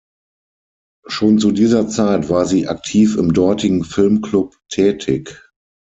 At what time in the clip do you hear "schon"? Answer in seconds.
1.05-1.37